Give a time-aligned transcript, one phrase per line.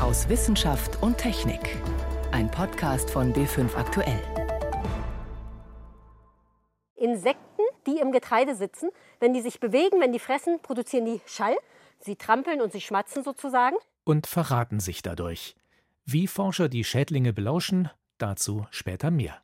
[0.00, 1.76] aus Wissenschaft und Technik.
[2.32, 4.22] Ein Podcast von B5 Aktuell.
[6.96, 8.88] Insekten, die im Getreide sitzen,
[9.20, 11.54] wenn die sich bewegen, wenn die fressen, produzieren die Schall.
[11.98, 13.76] Sie trampeln und sie schmatzen sozusagen.
[14.04, 15.54] Und verraten sich dadurch.
[16.06, 19.42] Wie Forscher die Schädlinge belauschen, dazu später mehr.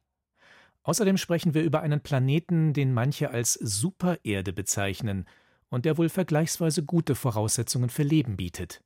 [0.84, 5.26] Außerdem sprechen wir über einen Planeten, den manche als Supererde bezeichnen
[5.68, 8.80] und der wohl vergleichsweise gute Voraussetzungen für Leben bietet.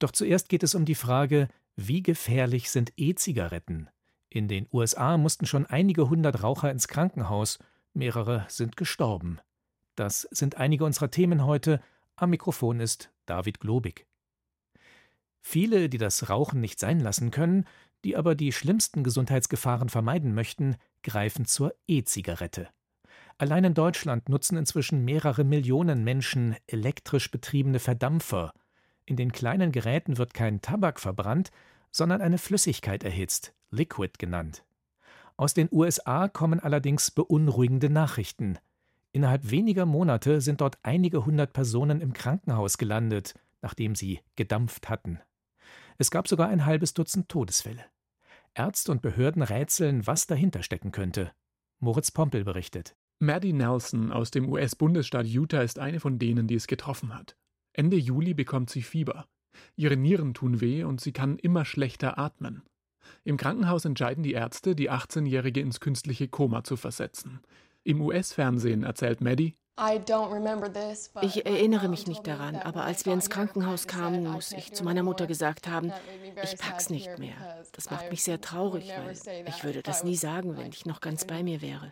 [0.00, 1.46] Doch zuerst geht es um die Frage,
[1.76, 3.88] wie gefährlich sind E-Zigaretten?
[4.28, 7.58] In den USA mussten schon einige hundert Raucher ins Krankenhaus,
[7.92, 9.38] mehrere sind gestorben.
[9.94, 11.80] Das sind einige unserer Themen heute.
[12.16, 14.06] Am Mikrofon ist David Globig.
[15.42, 17.66] Viele, die das Rauchen nicht sein lassen können,
[18.04, 22.68] die aber die schlimmsten Gesundheitsgefahren vermeiden möchten, greifen zur E-Zigarette.
[23.36, 28.52] Allein in Deutschland nutzen inzwischen mehrere Millionen Menschen elektrisch betriebene Verdampfer.
[29.10, 31.50] In den kleinen Geräten wird kein Tabak verbrannt,
[31.90, 34.64] sondern eine Flüssigkeit erhitzt, Liquid genannt.
[35.36, 38.56] Aus den USA kommen allerdings beunruhigende Nachrichten.
[39.10, 45.18] Innerhalb weniger Monate sind dort einige hundert Personen im Krankenhaus gelandet, nachdem sie gedampft hatten.
[45.98, 47.84] Es gab sogar ein halbes Dutzend Todesfälle.
[48.54, 51.32] Ärzte und Behörden rätseln, was dahinter stecken könnte.
[51.80, 52.94] Moritz Pompel berichtet.
[53.18, 57.34] Maddie Nelson aus dem US-Bundesstaat Utah ist eine von denen, die es getroffen hat.
[57.80, 59.24] Ende Juli bekommt sie Fieber.
[59.74, 62.62] Ihre Nieren tun weh und sie kann immer schlechter atmen.
[63.24, 67.40] Im Krankenhaus entscheiden die Ärzte, die 18-Jährige ins künstliche Koma zu versetzen.
[67.82, 69.56] Im US-Fernsehen erzählt Maddie,
[71.22, 75.02] ich erinnere mich nicht daran, aber als wir ins Krankenhaus kamen, muss ich zu meiner
[75.02, 75.90] Mutter gesagt haben,
[76.42, 77.64] ich pack's nicht mehr.
[77.72, 79.16] Das macht mich sehr traurig, weil
[79.48, 81.90] ich würde das nie sagen, wenn ich noch ganz bei mir wäre.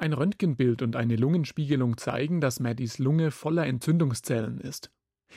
[0.00, 4.90] Ein Röntgenbild und eine Lungenspiegelung zeigen, dass Maddies Lunge voller Entzündungszellen ist.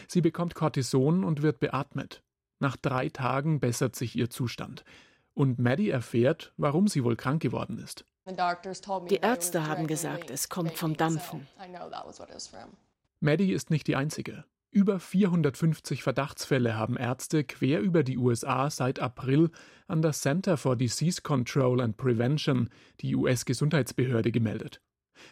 [0.07, 2.23] Sie bekommt Cortison und wird beatmet.
[2.59, 4.85] Nach drei Tagen bessert sich ihr Zustand.
[5.33, 8.05] Und Maddie erfährt, warum sie wohl krank geworden ist.
[9.09, 11.45] Die Ärzte haben gesagt, es kommt vom Dampfen.
[13.19, 14.45] Maddie ist nicht die einzige.
[14.73, 19.51] Über 450 Verdachtsfälle haben Ärzte quer über die USA seit April
[19.85, 24.81] an das Center for Disease Control and Prevention, die US-Gesundheitsbehörde, gemeldet.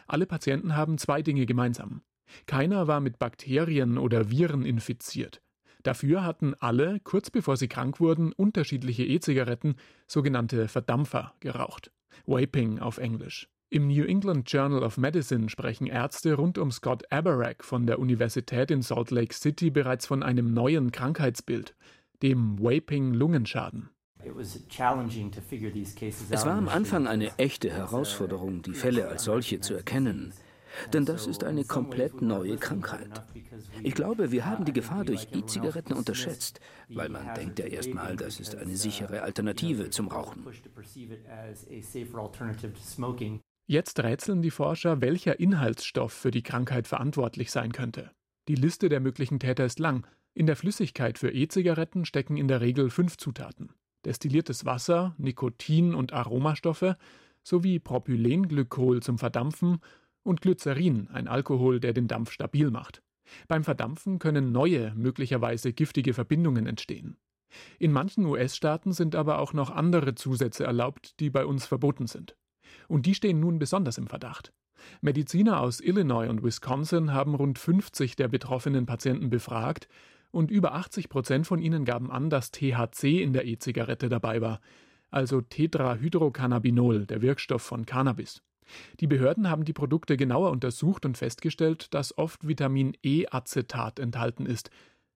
[0.06, 2.03] Alle Patienten haben zwei Dinge gemeinsam.
[2.46, 5.41] Keiner war mit Bakterien oder Viren infiziert.
[5.81, 9.73] Dafür hatten alle, kurz bevor sie krank wurden, unterschiedliche E-Zigaretten,
[10.06, 11.91] sogenannte Verdampfer, geraucht.
[12.28, 13.50] Vaping auf Englisch.
[13.73, 18.69] Im New England Journal of Medicine sprechen Ärzte rund um Scott Aberack von der Universität
[18.69, 21.73] in Salt Lake City bereits von einem neuen Krankheitsbild,
[22.21, 23.89] dem Vaping-Lungenschaden.
[24.25, 24.59] Es
[26.45, 30.33] war am Anfang eine echte Herausforderung, die Fälle als solche zu erkennen.
[30.91, 33.23] Denn das ist eine komplett neue Krankheit.
[33.83, 38.41] Ich glaube, wir haben die Gefahr durch E-Zigaretten unterschätzt, weil man denkt ja erstmal, das
[38.41, 40.45] ist eine sichere Alternative zum Rauchen.
[43.71, 48.11] Jetzt rätseln die Forscher, welcher Inhaltsstoff für die Krankheit verantwortlich sein könnte.
[48.49, 50.05] Die Liste der möglichen Täter ist lang.
[50.33, 53.69] In der Flüssigkeit für E-Zigaretten stecken in der Regel fünf Zutaten.
[54.03, 56.97] Destilliertes Wasser, Nikotin und Aromastoffe
[57.43, 59.79] sowie Propylenglykol zum Verdampfen
[60.23, 63.01] und Glycerin, ein Alkohol, der den Dampf stabil macht.
[63.47, 67.15] Beim Verdampfen können neue, möglicherweise giftige Verbindungen entstehen.
[67.79, 72.35] In manchen US-Staaten sind aber auch noch andere Zusätze erlaubt, die bei uns verboten sind.
[72.87, 74.53] Und die stehen nun besonders im Verdacht.
[75.01, 79.87] Mediziner aus Illinois und Wisconsin haben rund 50 der betroffenen Patienten befragt
[80.31, 84.61] und über 80 Prozent von ihnen gaben an, dass THC in der E-Zigarette dabei war,
[85.09, 88.41] also Tetrahydrocannabinol, der Wirkstoff von Cannabis.
[88.99, 94.69] Die Behörden haben die Produkte genauer untersucht und festgestellt, dass oft Vitamin E-Acetat enthalten ist,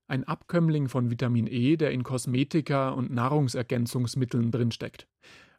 [0.07, 5.07] ein Abkömmling von Vitamin E, der in Kosmetika und Nahrungsergänzungsmitteln drinsteckt.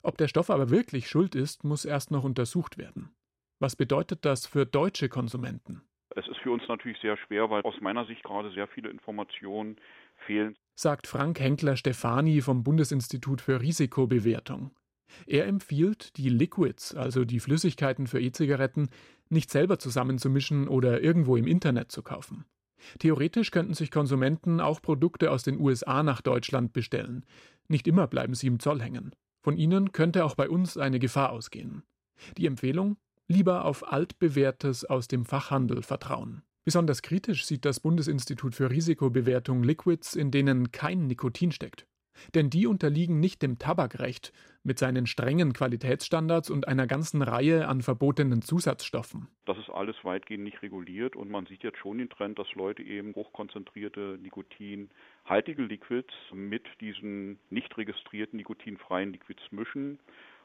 [0.07, 3.11] Ob der Stoff aber wirklich schuld ist, muss erst noch untersucht werden.
[3.59, 5.83] Was bedeutet das für deutsche Konsumenten?
[6.15, 9.79] Es ist für uns natürlich sehr schwer, weil aus meiner Sicht gerade sehr viele Informationen
[10.25, 10.55] fehlen.
[10.77, 14.71] Sagt Frank Henkler Stefani vom Bundesinstitut für Risikobewertung.
[15.27, 18.91] Er empfiehlt, die Liquids, also die Flüssigkeiten für E-Zigaretten,
[19.29, 22.45] nicht selber zusammenzumischen oder irgendwo im Internet zu kaufen.
[23.01, 27.27] Theoretisch könnten sich Konsumenten auch Produkte aus den USA nach Deutschland bestellen.
[27.67, 29.11] Nicht immer bleiben sie im Zoll hängen.
[29.47, 31.85] Von ihnen könnte auch bei uns eine Gefahr ausgehen.
[32.37, 32.97] Die Empfehlung?
[33.29, 36.43] Lieber auf altbewährtes aus dem Fachhandel vertrauen.
[36.65, 41.87] Besonders kritisch sieht das Bundesinstitut für Risikobewertung Liquids, in denen kein Nikotin steckt.
[42.35, 44.33] Denn die unterliegen nicht dem Tabakrecht
[44.63, 49.29] mit seinen strengen Qualitätsstandards und einer ganzen Reihe an verbotenen Zusatzstoffen.
[49.45, 52.83] Das ist alles weitgehend nicht reguliert und man sieht jetzt schon den Trend, dass Leute
[52.83, 59.99] eben hochkonzentrierte nikotinhaltige Liquids mit diesen nicht registrierten nikotinfreien Liquids mischen.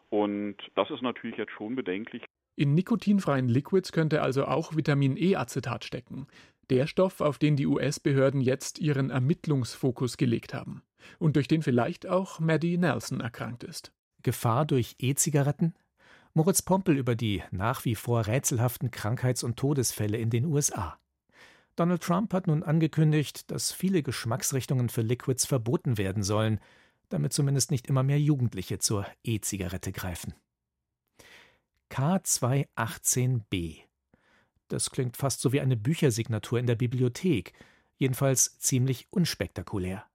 [0.09, 2.24] Und das ist natürlich jetzt schon bedenklich.
[2.56, 6.27] In nikotinfreien Liquids könnte also auch Vitamin E-Acetat stecken.
[6.69, 10.83] Der Stoff, auf den die US-Behörden jetzt ihren Ermittlungsfokus gelegt haben.
[11.19, 13.92] Und durch den vielleicht auch Maddie Nelson erkrankt ist.
[14.24, 15.74] Gefahr durch E-Zigaretten?
[16.33, 20.98] Moritz Pompel über die nach wie vor rätselhaften Krankheits- und Todesfälle in den USA.
[21.75, 26.59] Donald Trump hat nun angekündigt, dass viele Geschmacksrichtungen für Liquids verboten werden sollen,
[27.09, 30.33] damit zumindest nicht immer mehr Jugendliche zur E-Zigarette greifen.
[31.92, 33.81] K218b.
[34.69, 37.53] Das klingt fast so wie eine Büchersignatur in der Bibliothek,
[37.98, 40.06] jedenfalls ziemlich unspektakulär.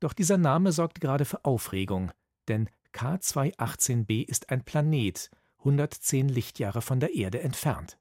[0.00, 2.12] Doch dieser Name sorgt gerade für Aufregung,
[2.48, 7.98] denn K218b ist ein Planet, 110 Lichtjahre von der Erde entfernt.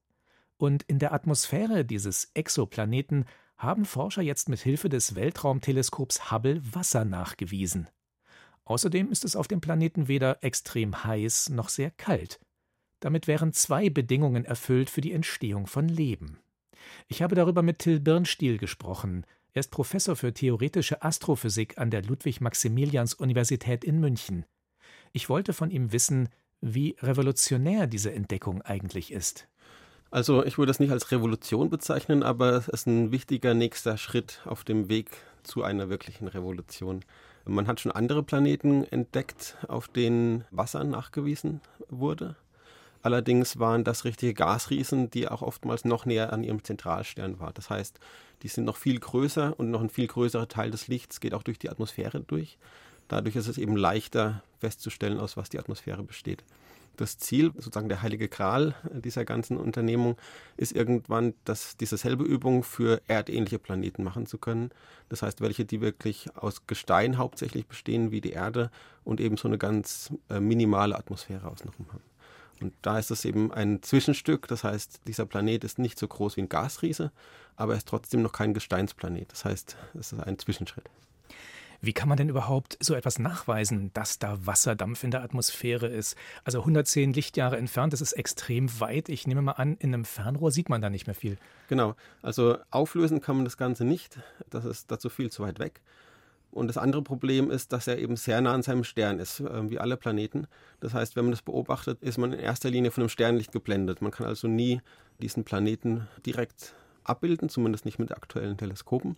[0.57, 3.25] Und in der Atmosphäre dieses Exoplaneten
[3.57, 7.89] haben Forscher jetzt mit Hilfe des Weltraumteleskops Hubble Wasser nachgewiesen.
[8.65, 12.39] Außerdem ist es auf dem Planeten weder extrem heiß noch sehr kalt.
[12.99, 16.39] Damit wären zwei Bedingungen erfüllt für die Entstehung von Leben.
[17.07, 19.25] Ich habe darüber mit Till Birnstiel gesprochen.
[19.55, 24.43] Er ist Professor für theoretische Astrophysik an der Ludwig-Maximilians-Universität in München.
[25.13, 26.27] Ich wollte von ihm wissen,
[26.59, 29.47] wie revolutionär diese Entdeckung eigentlich ist.
[30.11, 34.41] Also ich würde es nicht als Revolution bezeichnen, aber es ist ein wichtiger nächster Schritt
[34.43, 35.11] auf dem Weg
[35.43, 37.05] zu einer wirklichen Revolution.
[37.45, 42.35] Man hat schon andere Planeten entdeckt, auf denen Wasser nachgewiesen wurde.
[43.01, 47.53] Allerdings waren das richtige Gasriesen, die auch oftmals noch näher an ihrem Zentralstern waren.
[47.53, 48.01] Das heißt,
[48.43, 51.43] die sind noch viel größer und noch ein viel größerer Teil des Lichts geht auch
[51.43, 52.57] durch die Atmosphäre durch.
[53.07, 56.43] Dadurch ist es eben leichter festzustellen, aus was die Atmosphäre besteht.
[56.97, 60.15] Das Ziel, sozusagen der heilige Gral dieser ganzen Unternehmung,
[60.55, 64.69] ist irgendwann, dass diese selbe Übung für erdähnliche Planeten machen zu können.
[65.09, 68.71] Das heißt, welche, die wirklich aus Gestein hauptsächlich bestehen, wie die Erde,
[69.03, 72.14] und eben so eine ganz äh, minimale Atmosphäre außenrum haben.
[72.61, 74.47] Und da ist es eben ein Zwischenstück.
[74.47, 77.11] Das heißt, dieser Planet ist nicht so groß wie ein Gasriese,
[77.55, 79.31] aber er ist trotzdem noch kein Gesteinsplanet.
[79.31, 80.85] Das heißt, es ist ein Zwischenschritt.
[81.81, 86.15] Wie kann man denn überhaupt so etwas nachweisen, dass da Wasserdampf in der Atmosphäre ist?
[86.43, 89.09] Also 110 Lichtjahre entfernt, das ist extrem weit.
[89.09, 91.37] Ich nehme mal an, in einem Fernrohr sieht man da nicht mehr viel.
[91.67, 94.17] Genau, also auflösen kann man das Ganze nicht.
[94.49, 95.81] Das ist dazu viel zu weit weg.
[96.55, 99.69] Und das andere Problem ist, dass er eben sehr nah an seinem Stern ist, äh,
[99.69, 100.47] wie alle Planeten.
[100.79, 104.01] Das heißt, wenn man das beobachtet, ist man in erster Linie von einem Sternlicht geblendet.
[104.01, 104.81] Man kann also nie
[105.21, 106.73] diesen Planeten direkt
[107.03, 109.17] abbilden, zumindest nicht mit aktuellen Teleskopen.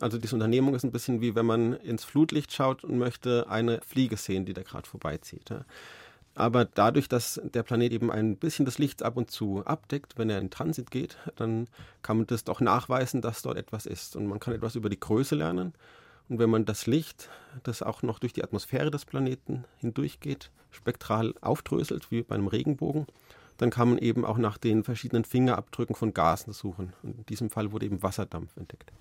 [0.00, 3.82] Also diese Unternehmung ist ein bisschen wie wenn man ins Flutlicht schaut und möchte eine
[3.86, 5.52] Fliege sehen, die da gerade vorbeizieht.
[6.34, 10.30] Aber dadurch, dass der Planet eben ein bisschen das Licht ab und zu abdeckt, wenn
[10.30, 11.68] er in Transit geht, dann
[12.00, 14.16] kann man das doch nachweisen, dass dort etwas ist.
[14.16, 15.74] Und man kann etwas über die Größe lernen.
[16.30, 17.28] Und wenn man das Licht,
[17.64, 23.06] das auch noch durch die Atmosphäre des Planeten hindurchgeht, spektral aufdröselt, wie bei einem Regenbogen,
[23.56, 26.92] dann kann man eben auch nach den verschiedenen Fingerabdrücken von Gasen suchen.
[27.02, 28.92] Und in diesem Fall wurde eben Wasserdampf entdeckt.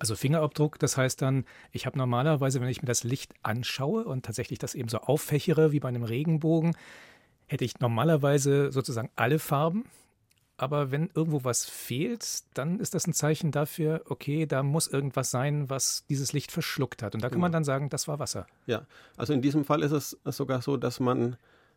[0.00, 4.26] Also Fingerabdruck, das heißt dann, ich habe normalerweise, wenn ich mir das Licht anschaue und
[4.26, 6.76] tatsächlich das eben so auffächere wie bei einem Regenbogen,
[7.46, 9.84] hätte ich normalerweise sozusagen alle Farben
[10.58, 15.30] aber wenn irgendwo was fehlt, dann ist das ein Zeichen dafür, okay, da muss irgendwas
[15.30, 17.14] sein, was dieses Licht verschluckt hat.
[17.14, 17.58] Und da kann man genau.
[17.58, 18.46] dann sagen, das war Wasser.
[18.66, 18.82] Ja,
[19.16, 21.36] also in diesem Fall ist es sogar so, dass man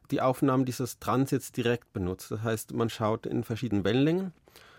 [0.10, 2.32] die Aufnahmen dieses Transits direkt benutzt.
[2.32, 4.34] Das heißt, man schaut in verschiedenen Wellenlängen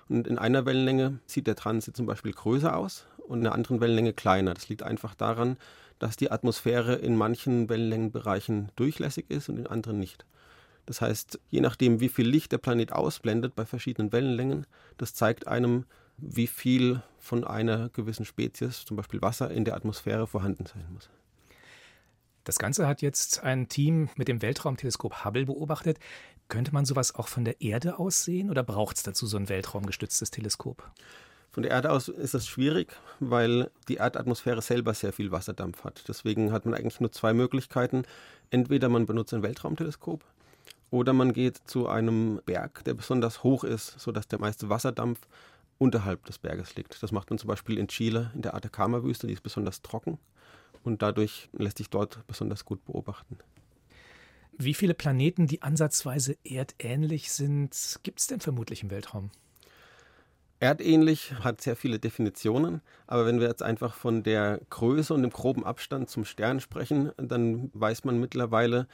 [0.08, 3.80] und in einer Wellenlänge sieht der Transit zum Beispiel größer aus und in einer anderen
[3.80, 4.52] Wellenlänge kleiner.
[4.52, 5.56] Das liegt einfach daran,
[6.00, 10.26] dass die Atmosphäre in manchen Wellenlängenbereichen durchlässig ist und in anderen nicht.
[10.86, 14.66] Das heißt, je nachdem, wie viel Licht der Planet ausblendet bei verschiedenen Wellenlängen,
[14.98, 15.84] das zeigt einem,
[16.16, 21.08] wie viel von einer gewissen Spezies, zum Beispiel Wasser, in der Atmosphäre vorhanden sein muss.
[22.44, 25.98] Das Ganze hat jetzt ein Team mit dem Weltraumteleskop Hubble beobachtet.
[26.48, 29.48] Könnte man sowas auch von der Erde aus sehen oder braucht es dazu so ein
[29.48, 30.90] weltraumgestütztes Teleskop?
[31.52, 36.04] Von der Erde aus ist das schwierig, weil die Erdatmosphäre selber sehr viel Wasserdampf hat.
[36.08, 38.04] Deswegen hat man eigentlich nur zwei Möglichkeiten.
[38.50, 40.24] Entweder man benutzt ein Weltraumteleskop,
[40.92, 45.26] oder man geht zu einem Berg, der besonders hoch ist, sodass der meiste Wasserdampf
[45.78, 47.02] unterhalb des Berges liegt.
[47.02, 50.18] Das macht man zum Beispiel in Chile in der Atacama-Wüste, die ist besonders trocken
[50.84, 53.38] und dadurch lässt sich dort besonders gut beobachten.
[54.58, 59.30] Wie viele Planeten, die ansatzweise erdähnlich sind, gibt es denn vermutlich im Weltraum?
[60.60, 65.32] Erdähnlich hat sehr viele Definitionen, aber wenn wir jetzt einfach von der Größe und dem
[65.32, 68.86] groben Abstand zum Stern sprechen, dann weiß man mittlerweile,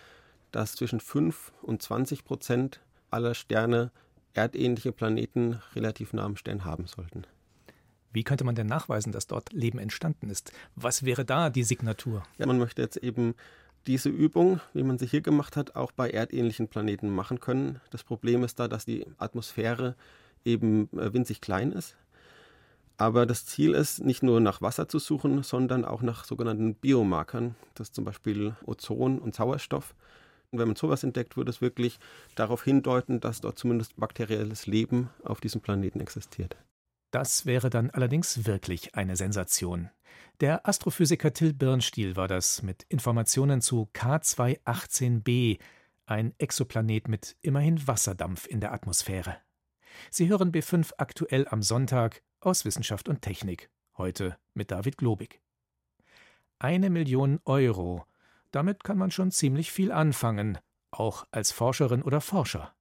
[0.52, 3.90] dass zwischen 5 und 20 Prozent aller Sterne
[4.34, 7.24] erdähnliche Planeten relativ nah am Stern haben sollten.
[8.12, 10.52] Wie könnte man denn nachweisen, dass dort Leben entstanden ist?
[10.74, 12.22] Was wäre da die Signatur?
[12.38, 13.34] Ja, man möchte jetzt eben
[13.86, 17.80] diese Übung, wie man sie hier gemacht hat, auch bei erdähnlichen Planeten machen können.
[17.90, 19.94] Das Problem ist da, dass die Atmosphäre
[20.44, 21.96] eben äh, winzig klein ist.
[22.96, 27.54] Aber das Ziel ist, nicht nur nach Wasser zu suchen, sondern auch nach sogenannten Biomarkern,
[27.74, 29.94] das ist zum Beispiel Ozon und Sauerstoff.
[30.50, 31.98] Und wenn man sowas entdeckt, würde es wirklich
[32.34, 36.56] darauf hindeuten, dass dort zumindest bakterielles Leben auf diesem Planeten existiert.
[37.10, 39.90] Das wäre dann allerdings wirklich eine Sensation.
[40.40, 45.58] Der Astrophysiker Till Birnstiel war das mit Informationen zu K218b,
[46.06, 49.36] ein Exoplanet mit immerhin Wasserdampf in der Atmosphäre.
[50.10, 55.40] Sie hören B5 aktuell am Sonntag aus Wissenschaft und Technik, heute mit David Globig.
[56.58, 58.04] Eine Million Euro,
[58.50, 60.58] damit kann man schon ziemlich viel anfangen,
[60.90, 62.74] auch als Forscherin oder Forscher.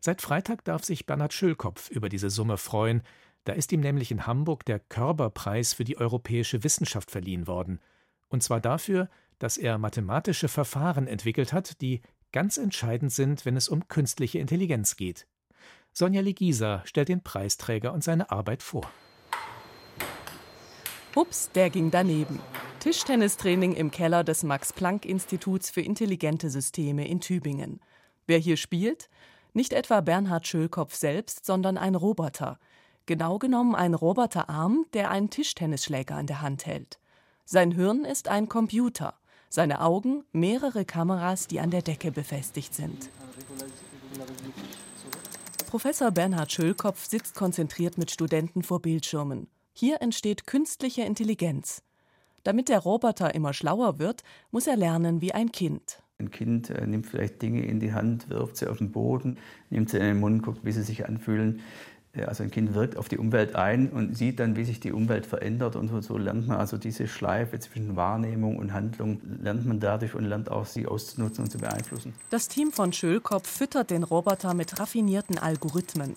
[0.00, 3.02] Seit Freitag darf sich Bernhard Schülkopf über diese Summe freuen,
[3.44, 7.80] da ist ihm nämlich in Hamburg der Körberpreis für die europäische Wissenschaft verliehen worden.
[8.28, 9.08] Und zwar dafür,
[9.38, 14.96] dass er mathematische Verfahren entwickelt hat, die ganz entscheidend sind, wenn es um künstliche Intelligenz
[14.96, 15.26] geht.
[15.92, 18.90] Sonja Legisa stellt den Preisträger und seine Arbeit vor.
[21.14, 22.38] Ups, der ging daneben.
[22.80, 27.80] Tischtennistraining im Keller des Max-Planck-Instituts für intelligente Systeme in Tübingen.
[28.26, 29.10] Wer hier spielt?
[29.52, 32.60] Nicht etwa Bernhard Schölkopf selbst, sondern ein Roboter.
[33.06, 37.00] Genau genommen ein Roboterarm, der einen Tischtennisschläger in der Hand hält.
[37.44, 39.14] Sein Hirn ist ein Computer,
[39.48, 43.10] seine Augen mehrere Kameras, die an der Decke befestigt sind.
[45.66, 49.48] Professor Bernhard Schölkopf sitzt konzentriert mit Studenten vor Bildschirmen.
[49.72, 51.82] Hier entsteht künstliche Intelligenz.
[52.44, 56.02] Damit der Roboter immer schlauer wird, muss er lernen wie ein Kind.
[56.18, 59.38] Ein Kind äh, nimmt vielleicht Dinge in die Hand, wirft sie auf den Boden,
[59.70, 61.60] nimmt sie in den Mund, guckt, wie sie sich anfühlen.
[62.26, 65.26] Also ein Kind wirkt auf die Umwelt ein und sieht dann, wie sich die Umwelt
[65.26, 70.14] verändert und so lernt man also diese Schleife zwischen Wahrnehmung und Handlung, lernt man dadurch
[70.14, 72.14] und lernt auch, sie auszunutzen und zu beeinflussen.
[72.30, 76.16] Das Team von Schölkopf füttert den Roboter mit raffinierten Algorithmen,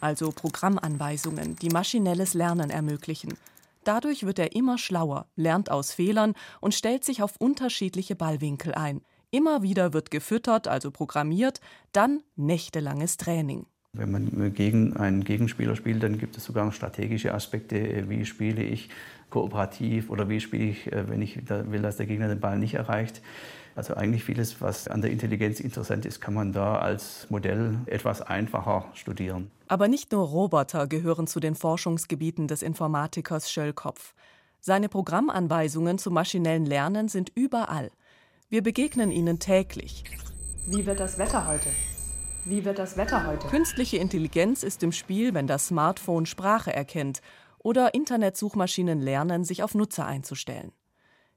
[0.00, 3.34] also Programmanweisungen, die maschinelles Lernen ermöglichen.
[3.86, 9.00] Dadurch wird er immer schlauer, lernt aus Fehlern und stellt sich auf unterschiedliche Ballwinkel ein.
[9.30, 11.60] Immer wieder wird gefüttert, also programmiert,
[11.92, 13.64] dann nächtelanges Training.
[13.92, 18.08] Wenn man gegen einen Gegenspieler spielt, dann gibt es sogar strategische Aspekte.
[18.08, 18.88] Wie spiele ich
[19.30, 22.74] kooperativ oder wie spiele ich, äh, wenn ich will, dass der Gegner den Ball nicht
[22.74, 23.22] erreicht.
[23.76, 28.22] Also eigentlich vieles, was an der Intelligenz interessant ist, kann man da als Modell etwas
[28.22, 29.50] einfacher studieren.
[29.68, 34.14] Aber nicht nur Roboter gehören zu den Forschungsgebieten des Informatikers Schöllkopf.
[34.60, 37.90] Seine Programmanweisungen zum maschinellen Lernen sind überall.
[38.48, 40.04] Wir begegnen ihnen täglich.
[40.66, 41.68] Wie wird das Wetter heute?
[42.46, 43.46] Wie wird das Wetter heute?
[43.48, 47.20] Künstliche Intelligenz ist im Spiel, wenn das Smartphone Sprache erkennt
[47.58, 50.72] oder Internetsuchmaschinen lernen, sich auf Nutzer einzustellen.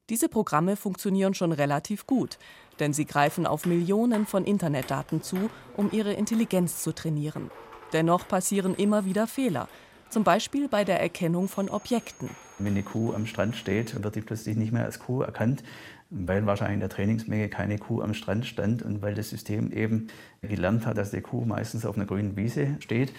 [0.09, 2.39] Diese Programme funktionieren schon relativ gut,
[2.79, 7.51] denn sie greifen auf Millionen von Internetdaten zu, um ihre Intelligenz zu trainieren.
[7.93, 9.67] Dennoch passieren immer wieder Fehler,
[10.09, 12.29] zum Beispiel bei der Erkennung von Objekten.
[12.57, 15.63] Wenn eine Kuh am Strand steht, wird die plötzlich nicht mehr als Kuh erkannt,
[16.09, 20.07] weil wahrscheinlich in der Trainingsmenge keine Kuh am Strand stand und weil das System eben
[20.41, 23.13] gelernt hat, dass die Kuh meistens auf einer grünen Wiese steht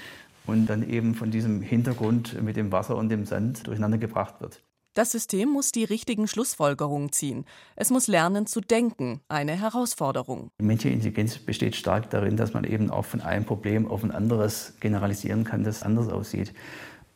[0.44, 4.60] und dann eben von diesem Hintergrund mit dem Wasser und dem Sand durcheinander gebracht wird.
[4.94, 7.44] Das System muss die richtigen Schlussfolgerungen ziehen.
[7.76, 10.50] Es muss lernen zu denken, eine Herausforderung.
[10.60, 14.10] Die menschliche Intelligenz besteht stark darin, dass man eben auch von einem Problem auf ein
[14.10, 16.52] anderes generalisieren kann, das anders aussieht.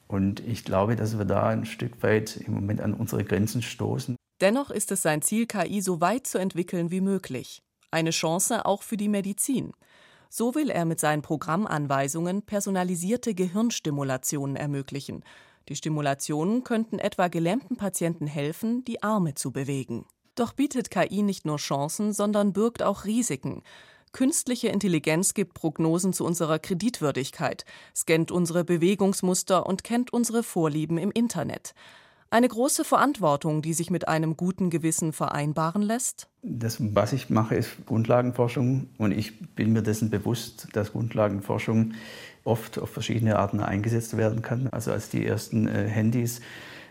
[0.06, 4.14] Und ich glaube, dass wir da ein Stück weit im Moment an unsere Grenzen stoßen.
[4.40, 7.60] Dennoch ist es sein Ziel, KI so weit zu entwickeln wie möglich.
[7.90, 9.72] Eine Chance auch für die Medizin.
[10.28, 15.24] So will er mit seinen Programmanweisungen personalisierte Gehirnstimulationen ermöglichen.
[15.68, 20.06] Die Stimulationen könnten etwa gelähmten Patienten helfen, die Arme zu bewegen.
[20.34, 23.62] Doch bietet KI nicht nur Chancen, sondern birgt auch Risiken.
[24.12, 27.64] Künstliche Intelligenz gibt Prognosen zu unserer Kreditwürdigkeit,
[27.96, 31.74] scannt unsere Bewegungsmuster und kennt unsere Vorlieben im Internet.
[32.34, 36.26] Eine große Verantwortung, die sich mit einem guten Gewissen vereinbaren lässt?
[36.42, 41.92] Das, was ich mache, ist Grundlagenforschung und ich bin mir dessen bewusst, dass Grundlagenforschung
[42.42, 44.66] oft auf verschiedene Arten eingesetzt werden kann.
[44.66, 46.40] Also als die ersten äh, Handys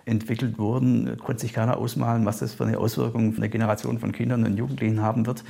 [0.05, 4.13] entwickelt wurden, konnte sich keiner ausmalen, was das für eine Auswirkung für eine Generation von
[4.13, 5.43] Kindern und Jugendlichen haben wird.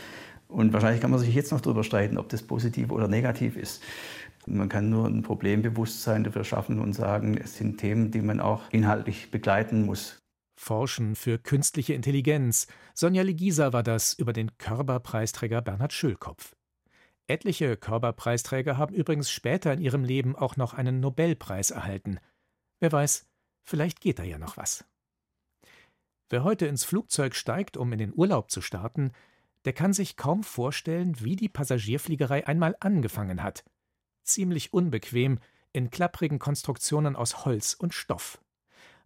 [0.47, 3.83] Und wahrscheinlich kann man sich jetzt noch darüber streiten, ob das positiv oder negativ ist.
[4.47, 8.61] Man kann nur ein Problembewusstsein dafür schaffen und sagen, es sind Themen, die man auch
[8.71, 10.19] inhaltlich begleiten muss.
[10.55, 12.67] Forschen für künstliche Intelligenz.
[12.93, 16.55] Sonja Legisa war das über den Körperpreisträger Bernhard Schülkopf.
[17.27, 22.19] Etliche Körperpreisträger haben übrigens später in ihrem Leben auch noch einen Nobelpreis erhalten.
[22.79, 23.25] Wer weiß,
[23.63, 24.85] vielleicht geht da ja noch was.
[26.29, 29.11] Wer heute ins Flugzeug steigt, um in den Urlaub zu starten,
[29.65, 33.63] der kann sich kaum vorstellen, wie die Passagierfliegerei einmal angefangen hat.
[34.23, 35.39] Ziemlich unbequem,
[35.73, 38.39] in klapprigen Konstruktionen aus Holz und Stoff.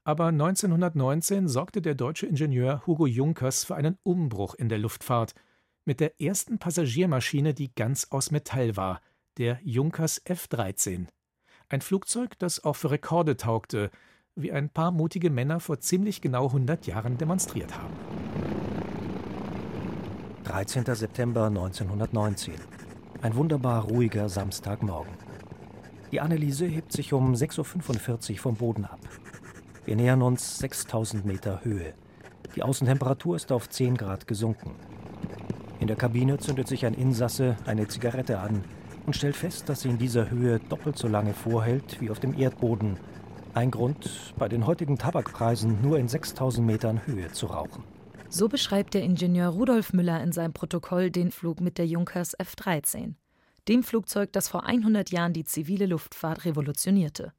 [0.04, 5.34] Aber 1919 sorgte der deutsche Ingenieur Hugo Junkers für einen Umbruch in der Luftfahrt
[5.86, 9.02] mit der ersten Passagiermaschine, die ganz aus Metall war,
[9.38, 11.08] der Junkers F-13.
[11.70, 13.90] Ein Flugzeug, das auch für Rekorde taugte,
[14.36, 17.94] wie ein paar mutige Männer vor ziemlich genau 100 Jahren demonstriert haben.
[20.44, 20.86] 13.
[20.96, 22.54] September 1919.
[23.20, 25.12] Ein wunderbar ruhiger Samstagmorgen.
[26.12, 29.00] Die Anneliese hebt sich um 6.45 Uhr vom Boden ab.
[29.86, 31.96] Wir nähern uns 6000 Meter Höhe.
[32.56, 34.76] Die Außentemperatur ist auf 10 Grad gesunken.
[35.80, 38.64] In der Kabine zündet sich ein Insasse eine Zigarette an
[39.08, 42.38] und stellt fest, dass sie in dieser Höhe doppelt so lange vorhält wie auf dem
[42.38, 43.00] Erdboden.
[43.56, 47.84] Ein Grund, bei den heutigen Tabakpreisen nur in 6000 Metern Höhe zu rauchen.
[48.30, 53.14] So beschreibt der Ingenieur Rudolf Müller in seinem Protokoll den Flug mit der Junkers F-13,
[53.68, 57.32] dem Flugzeug, das vor 100 Jahren die zivile Luftfahrt revolutionierte.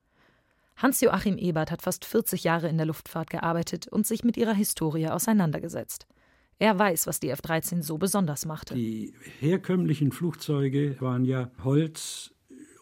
[0.77, 5.09] Hans-Joachim Ebert hat fast 40 Jahre in der Luftfahrt gearbeitet und sich mit ihrer Historie
[5.09, 6.07] auseinandergesetzt.
[6.59, 8.75] Er weiß, was die F-13 so besonders machte.
[8.75, 12.33] Die herkömmlichen Flugzeuge waren ja Holz,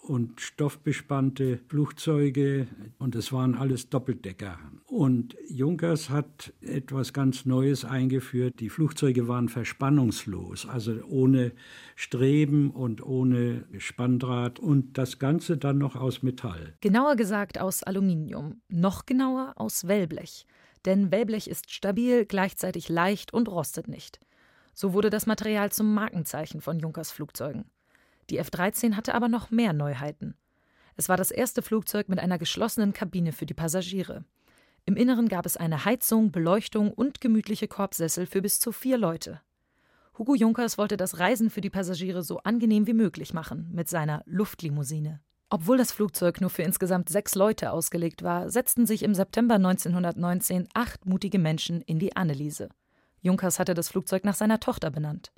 [0.08, 2.66] und stoffbespannte Flugzeuge
[2.98, 4.58] und es waren alles Doppeldecker.
[4.86, 8.60] Und Junkers hat etwas ganz Neues eingeführt.
[8.60, 11.52] Die Flugzeuge waren verspannungslos, also ohne
[11.96, 16.74] Streben und ohne Spanndraht und das Ganze dann noch aus Metall.
[16.80, 20.46] Genauer gesagt aus Aluminium, noch genauer aus Wellblech.
[20.84, 24.20] Denn Wellblech ist stabil, gleichzeitig leicht und rostet nicht.
[24.72, 27.64] So wurde das Material zum Markenzeichen von Junkers Flugzeugen.
[28.30, 30.34] Die F-13 hatte aber noch mehr Neuheiten.
[30.96, 34.24] Es war das erste Flugzeug mit einer geschlossenen Kabine für die Passagiere.
[34.84, 39.40] Im Inneren gab es eine Heizung, Beleuchtung und gemütliche Korbsessel für bis zu vier Leute.
[40.18, 44.22] Hugo Junkers wollte das Reisen für die Passagiere so angenehm wie möglich machen mit seiner
[44.24, 45.20] Luftlimousine.
[45.50, 50.68] Obwohl das Flugzeug nur für insgesamt sechs Leute ausgelegt war, setzten sich im September 1919
[50.74, 52.70] acht mutige Menschen in die Anneliese.
[53.20, 55.32] Junkers hatte das Flugzeug nach seiner Tochter benannt.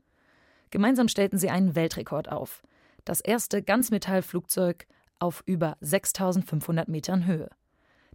[0.70, 2.62] Gemeinsam stellten sie einen Weltrekord auf
[3.08, 4.86] das erste Ganzmetallflugzeug
[5.18, 7.48] auf über 6500 Metern Höhe.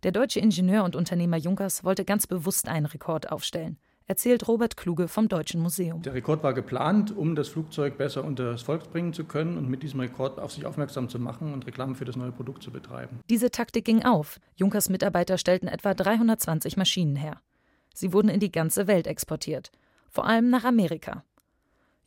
[0.04, 5.08] Der deutsche Ingenieur und Unternehmer Junkers wollte ganz bewusst einen Rekord aufstellen, erzählt Robert Kluge
[5.08, 6.02] vom Deutschen Museum.
[6.04, 9.68] Der Rekord war geplant, um das Flugzeug besser unter das Volk bringen zu können und
[9.68, 12.70] mit diesem Rekord auf sich aufmerksam zu machen und Reklame für das neue Produkt zu
[12.70, 13.20] betreiben.
[13.30, 14.40] Diese Taktik ging auf.
[14.56, 17.42] Junkers Mitarbeiter stellten etwa 320 Maschinen her.
[17.96, 19.72] Sie wurden in die ganze Welt exportiert,
[20.10, 21.24] vor allem nach Amerika.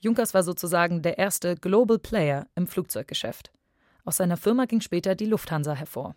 [0.00, 3.50] Junkers war sozusagen der erste Global Player im Flugzeuggeschäft.
[4.04, 6.14] Aus seiner Firma ging später die Lufthansa hervor.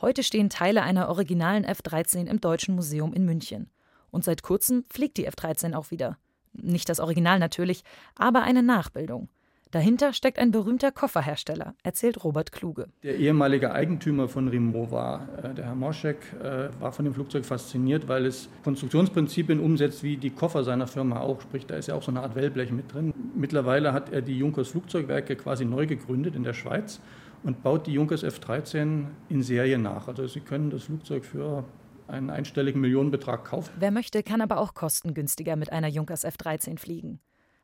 [0.00, 3.70] Heute stehen Teile einer originalen F-13 im Deutschen Museum in München.
[4.10, 6.18] Und seit kurzem fliegt die F-13 auch wieder.
[6.52, 9.28] Nicht das Original natürlich, aber eine Nachbildung.
[9.70, 12.88] Dahinter steckt ein berühmter Kofferhersteller, erzählt Robert Kluge.
[13.04, 18.08] Der ehemalige Eigentümer von Rimowa, äh, der Herr Moschek, äh, war von dem Flugzeug fasziniert,
[18.08, 21.40] weil es Konstruktionsprinzipien umsetzt wie die Koffer seiner Firma auch.
[21.40, 23.14] Sprich, da ist ja auch so eine Art Wellblech mit drin.
[23.36, 27.00] Mittlerweile hat er die Junkers Flugzeugwerke quasi neu gegründet in der Schweiz
[27.44, 30.08] und baut die Junkers F-13 in Serie nach.
[30.08, 31.64] Also Sie können das Flugzeug für
[32.08, 33.70] einen einstelligen Millionenbetrag kaufen.
[33.78, 37.20] Wer möchte, kann aber auch kostengünstiger mit einer Junkers F-13 fliegen.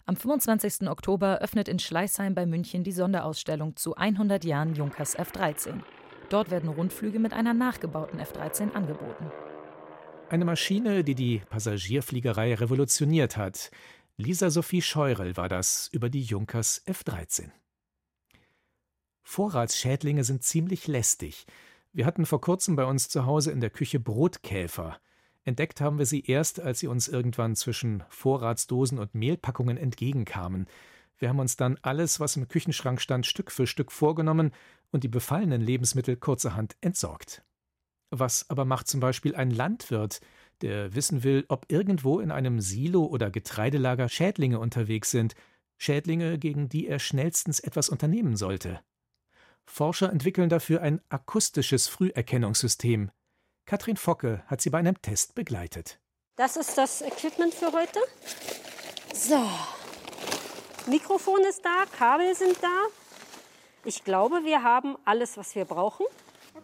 [0.09, 0.89] Am 25.
[0.89, 5.81] Oktober öffnet in Schleißheim bei München die Sonderausstellung zu 100 Jahren Junkers F-13.
[6.29, 9.33] Dort werden Rundflüge mit einer nachgebauten F-13 angeboten.
[10.31, 13.73] Eine Maschine, die die Passagierfliegerei revolutioniert hat.
[14.17, 17.51] Lisa Sophie Scheurel war das über die Junkers F-13.
[19.25, 21.47] Vorratsschädlinge sind ziemlich lästig.
[21.93, 25.01] Wir hatten vor kurzem bei uns zu Hause in der Küche Brotkäfer.
[25.47, 30.67] Entdeckt haben wir sie erst, als sie uns irgendwann zwischen Vorratsdosen und Mehlpackungen entgegenkamen.
[31.19, 34.51] Wir haben uns dann alles, was im Küchenschrank stand, Stück für Stück vorgenommen
[34.91, 37.45] und die befallenen Lebensmittel kurzerhand entsorgt.
[38.11, 40.21] Was aber macht zum Beispiel ein Landwirt,
[40.63, 45.37] der wissen will, ob irgendwo in einem Silo oder Getreidelager Schädlinge unterwegs sind,
[45.79, 48.81] Schädlinge, gegen die er schnellstens etwas unternehmen sollte?
[49.65, 53.13] Forscher entwickeln dafür ein akustisches Früherkennungssystem.
[53.67, 55.99] Katrin Focke hat sie bei einem Test begleitet.
[56.37, 57.99] Das ist das Equipment für heute.
[59.13, 59.43] So,
[60.89, 62.83] Mikrofon ist da, Kabel sind da.
[63.85, 66.07] Ich glaube, wir haben alles, was wir brauchen.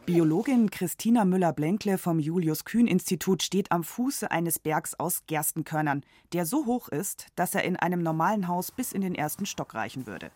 [0.07, 6.89] Biologin Christina Müller-Blenkle vom Julius-Kühn-Institut steht am Fuße eines Bergs aus Gerstenkörnern, der so hoch
[6.89, 10.31] ist, dass er in einem normalen Haus bis in den ersten Stock reichen würde.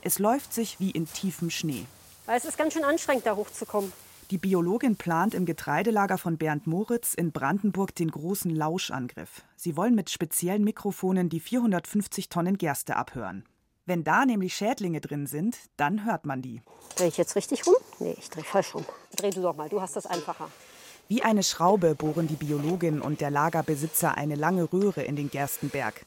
[0.00, 1.84] Es läuft sich wie in tiefem Schnee.
[2.26, 3.92] Es ist ganz schön anstrengend, da hochzukommen.
[4.30, 9.42] Die Biologin plant im Getreidelager von Bernd Moritz in Brandenburg den großen Lauschangriff.
[9.56, 13.44] Sie wollen mit speziellen Mikrofonen die 450 Tonnen Gerste abhören.
[13.86, 16.60] Wenn da nämlich Schädlinge drin sind, dann hört man die.
[16.96, 17.76] Drehe ich jetzt richtig rum?
[18.00, 18.84] Nee, ich drehe falsch rum.
[19.16, 20.50] Dreh du doch mal, du hast das einfacher.
[21.08, 26.04] Wie eine Schraube bohren die Biologin und der Lagerbesitzer eine lange Röhre in den Gerstenberg.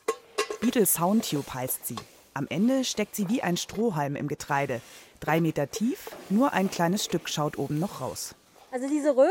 [0.62, 1.96] Beetle Soundtube heißt sie.
[2.36, 4.80] Am Ende steckt sie wie ein Strohhalm im Getreide.
[5.22, 8.34] Drei Meter tief, nur ein kleines Stück schaut oben noch raus.
[8.72, 9.30] Also diese Röhre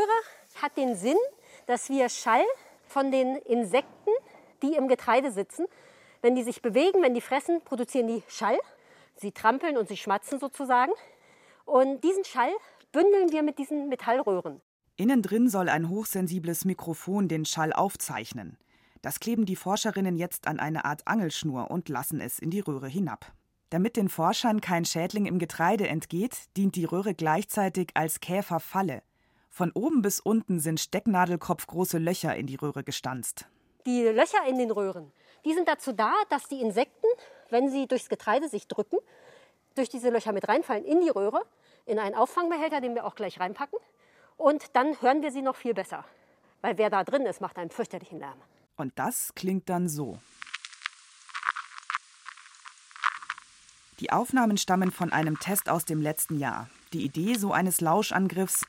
[0.61, 1.17] hat den Sinn,
[1.67, 2.45] dass wir Schall
[2.87, 4.11] von den Insekten,
[4.63, 5.65] die im Getreide sitzen,
[6.21, 8.57] wenn die sich bewegen, wenn die fressen, produzieren die Schall.
[9.17, 10.93] Sie trampeln und sie schmatzen sozusagen.
[11.65, 12.53] Und diesen Schall
[12.93, 14.61] bündeln wir mit diesen Metallröhren.
[14.95, 18.57] Innen drin soll ein hochsensibles Mikrofon den Schall aufzeichnen.
[19.01, 22.87] Das kleben die Forscherinnen jetzt an eine Art Angelschnur und lassen es in die Röhre
[22.87, 23.33] hinab.
[23.71, 29.01] Damit den Forschern kein Schädling im Getreide entgeht, dient die Röhre gleichzeitig als Käferfalle.
[29.49, 33.45] Von oben bis unten sind stecknadelkopfgroße Löcher in die Röhre gestanzt.
[33.85, 35.13] Die Löcher in den Röhren,
[35.45, 37.07] die sind dazu da, dass die Insekten,
[37.49, 38.97] wenn sie durchs Getreide sich drücken,
[39.75, 41.41] durch diese Löcher mit reinfallen in die Röhre,
[41.85, 43.79] in einen Auffangbehälter, den wir auch gleich reinpacken.
[44.35, 46.03] Und dann hören wir sie noch viel besser.
[46.59, 48.41] Weil wer da drin ist, macht einen fürchterlichen Lärm.
[48.75, 50.17] Und das klingt dann so.
[54.01, 56.69] Die Aufnahmen stammen von einem Test aus dem letzten Jahr.
[56.91, 58.65] Die Idee so eines Lauschangriffs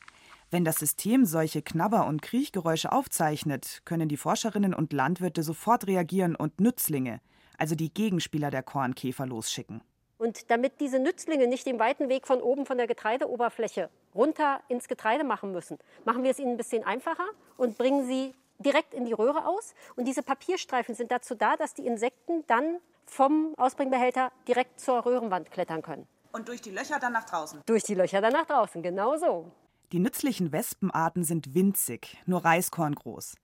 [0.53, 6.35] wenn das System solche Knabber- und Kriechgeräusche aufzeichnet, können die Forscherinnen und Landwirte sofort reagieren
[6.35, 7.21] und Nützlinge,
[7.57, 9.81] also die Gegenspieler der Kornkäfer, losschicken.
[10.19, 14.87] Und damit diese Nützlinge nicht den weiten Weg von oben von der Getreideoberfläche runter ins
[14.87, 17.25] Getreide machen müssen, machen wir es ihnen ein bisschen einfacher
[17.57, 19.73] und bringen sie direkt in die Röhre aus.
[19.95, 25.51] Und diese Papierstreifen sind dazu da, dass die Insekten dann vom Ausbringbehälter direkt zur Röhrenwand
[25.51, 26.07] klettern können.
[26.31, 27.61] Und durch die Löcher dann nach draußen?
[27.65, 29.51] Durch die Löcher dann nach draußen, genau so.
[29.91, 33.35] Die nützlichen Wespenarten sind winzig, nur reiskorngroß.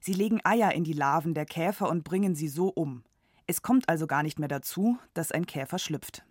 [0.00, 3.02] Sie legen Eier in die Larven der Käfer und bringen sie so um.
[3.48, 6.24] Es kommt also gar nicht mehr dazu, dass ein Käfer schlüpft.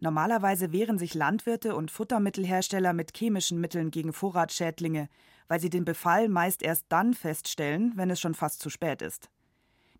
[0.00, 5.08] Normalerweise wehren sich Landwirte und Futtermittelhersteller mit chemischen Mitteln gegen Vorratsschädlinge,
[5.48, 9.30] weil sie den Befall meist erst dann feststellen, wenn es schon fast zu spät ist.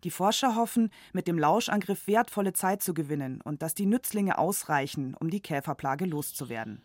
[0.03, 5.15] Die Forscher hoffen, mit dem Lauschangriff wertvolle Zeit zu gewinnen und dass die Nützlinge ausreichen,
[5.19, 6.81] um die Käferplage loszuwerden.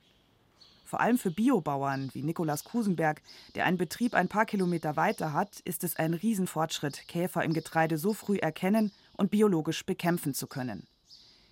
[0.84, 3.22] Vor allem für Biobauern wie Nikolaus Kusenberg,
[3.54, 7.96] der einen Betrieb ein paar Kilometer weiter hat, ist es ein Riesenfortschritt, Käfer im Getreide
[7.96, 10.86] so früh erkennen und biologisch bekämpfen zu können.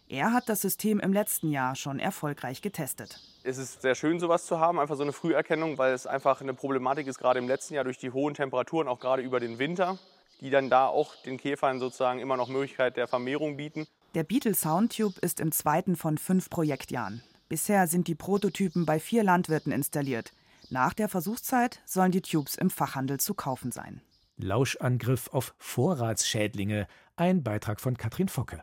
[0.08, 3.20] Er hat das System im letzten Jahr schon erfolgreich getestet.
[3.44, 6.52] Es ist sehr schön, sowas zu haben, einfach so eine Früherkennung, weil es einfach eine
[6.52, 9.98] Problematik ist, gerade im letzten Jahr durch die hohen Temperaturen, auch gerade über den Winter,
[10.40, 13.86] die dann da auch den Käfern sozusagen immer noch Möglichkeit der Vermehrung bieten.
[14.14, 17.22] Der Beetle Soundtube ist im zweiten von fünf Projektjahren.
[17.48, 20.32] Bisher sind die Prototypen bei vier Landwirten installiert.
[20.68, 24.00] Nach der Versuchszeit sollen die Tubes im Fachhandel zu kaufen sein.
[24.36, 26.86] Lauschangriff auf Vorratsschädlinge.
[27.16, 28.62] Ein Beitrag von Katrin Focke.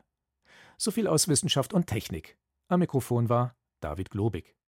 [0.78, 2.38] So viel aus Wissenschaft und Technik.
[2.68, 4.57] Am Mikrofon war David Globig.